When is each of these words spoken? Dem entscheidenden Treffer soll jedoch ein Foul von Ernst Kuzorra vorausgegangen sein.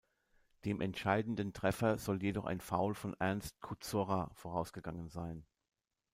Dem 0.65 0.81
entscheidenden 0.81 1.53
Treffer 1.53 1.99
soll 1.99 2.23
jedoch 2.23 2.45
ein 2.45 2.59
Foul 2.59 2.95
von 2.95 3.13
Ernst 3.19 3.61
Kuzorra 3.61 4.31
vorausgegangen 4.33 5.09
sein. 5.09 5.45